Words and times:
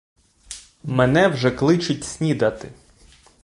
Мене 0.83 1.27
вже 1.27 1.51
кличуть 1.51 2.03
снідати. 2.05 2.71